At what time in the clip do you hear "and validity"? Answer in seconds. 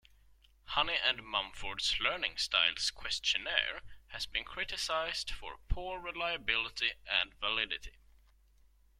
7.07-7.99